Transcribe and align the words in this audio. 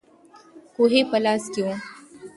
کوهی 0.75 1.01
په 1.09 1.17
لاس 1.23 1.43
کې 1.53 1.61
وو. 1.65 1.75